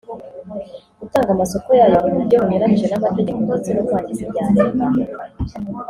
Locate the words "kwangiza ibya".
3.87-4.45